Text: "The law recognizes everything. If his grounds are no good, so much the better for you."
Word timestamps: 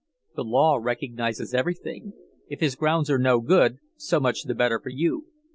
"The 0.35 0.43
law 0.43 0.79
recognizes 0.81 1.53
everything. 1.53 2.13
If 2.49 2.59
his 2.59 2.73
grounds 2.73 3.11
are 3.11 3.19
no 3.19 3.39
good, 3.39 3.77
so 3.97 4.19
much 4.19 4.41
the 4.45 4.55
better 4.55 4.79
for 4.79 4.89
you." 4.89 5.27